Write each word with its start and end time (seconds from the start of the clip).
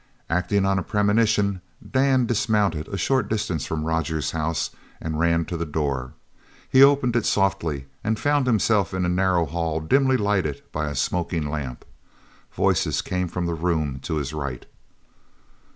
Acting 0.31 0.65
upon 0.65 0.79
a 0.79 0.81
premonition, 0.81 1.61
Dan 1.91 2.25
dismounted 2.25 2.87
a 2.87 2.97
short 2.97 3.29
distance 3.29 3.67
from 3.67 3.83
Rogers's 3.85 4.31
house 4.31 4.71
and 4.99 5.19
ran 5.19 5.45
to 5.45 5.55
the 5.57 5.63
door. 5.67 6.13
He 6.67 6.81
opened 6.81 7.15
it 7.15 7.23
softly 7.23 7.85
and 8.03 8.17
found 8.19 8.47
himself 8.47 8.95
in 8.95 9.05
a 9.05 9.09
narrow 9.09 9.45
hall 9.45 9.79
dimly 9.79 10.17
lighted 10.17 10.63
by 10.71 10.87
a 10.89 10.95
smoking 10.95 11.47
lamp. 11.47 11.85
Voices 12.51 13.03
came 13.03 13.27
from 13.27 13.45
the 13.45 13.53
room 13.53 13.99
to 13.99 14.15
his 14.15 14.33
right. 14.33 14.65